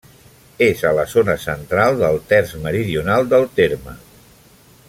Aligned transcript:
És 0.67 0.79
a 0.91 0.93
la 0.99 1.03
zona 1.11 1.35
central 1.43 1.99
del 2.01 2.19
terç 2.33 2.57
meridional 2.65 3.33
del 3.35 3.49
terme. 3.61 3.99